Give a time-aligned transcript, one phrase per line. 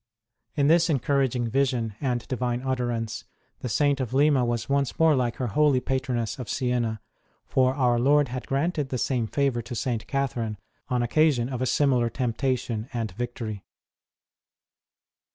[0.55, 3.25] In this encouraging vision and Divine utterance
[3.59, 6.99] the Saint of Lima was once more like her holy patroness of Siena;
[7.45, 10.07] for our Lord had granted the same favour to St.
[10.07, 10.57] Catherine,
[10.89, 13.63] on occasion of a similar temptation and victory.